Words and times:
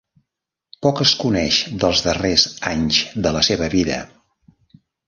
Poc 0.85 1.01
es 1.05 1.11
coneix 1.25 1.59
dels 1.85 2.03
darrers 2.09 2.49
anys 2.73 3.05
de 3.27 3.39
la 3.39 3.47
seva 3.51 3.73
vida. 3.79 4.05